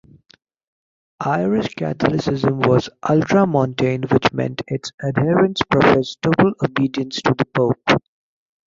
[1.27, 7.87] Irish Catholicism was "ultramontane", which meant its adherents professed total obedience to the Pope.